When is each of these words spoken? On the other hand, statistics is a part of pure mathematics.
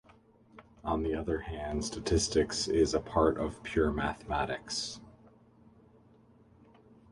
On 0.83 1.03
the 1.03 1.13
other 1.13 1.41
hand, 1.41 1.85
statistics 1.85 2.67
is 2.67 2.95
a 2.95 2.99
part 2.99 3.37
of 3.37 3.61
pure 3.61 3.91
mathematics. 3.91 4.99